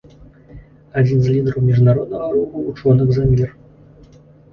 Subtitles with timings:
[1.01, 3.53] Адзін з лідараў міжнароднага руху вучоных за мір.